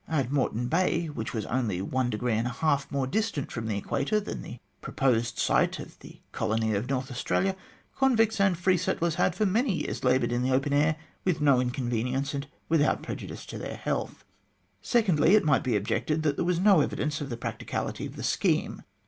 At 0.07 0.31
Moreton 0.31 0.67
Bay, 0.67 1.09
which 1.11 1.31
was 1.31 1.45
only 1.45 1.79
one 1.79 2.09
degree 2.09 2.33
and 2.33 2.47
a 2.47 2.51
half 2.51 2.91
more 2.91 3.05
distant 3.05 3.51
from 3.51 3.67
the 3.67 3.77
Equator 3.77 4.19
than 4.19 4.41
the 4.41 4.53
site 4.57 5.77
of 5.77 5.99
the 5.99 5.99
proposed 6.01 6.03
new 6.03 6.13
colony 6.31 6.73
of 6.73 6.89
North 6.89 7.11
Australia, 7.11 7.55
convicts 7.95 8.41
and 8.41 8.57
free 8.57 8.77
settlers 8.77 9.13
had, 9.21 9.35
for 9.35 9.45
many 9.45 9.83
years, 9.83 10.03
laboured 10.03 10.31
in 10.31 10.41
the 10.41 10.49
open 10.49 10.73
air 10.73 10.95
with 11.23 11.39
no 11.39 11.59
inconvenience 11.59 12.33
and 12.33 12.47
without 12.67 13.03
prejudice 13.03 13.45
to 13.45 13.59
their 13.59 13.77
health. 13.77 14.25
Secondly, 14.81 15.35
it 15.35 15.45
might 15.45 15.61
be 15.63 15.75
objected 15.75 16.23
that 16.23 16.35
there 16.35 16.45
was 16.45 16.59
no 16.59 16.81
evidence 16.81 17.21
of 17.21 17.29
the 17.29 17.37
practicability 17.37 18.07
of 18.07 18.15
the 18.15 18.23
scheme. 18.23 18.81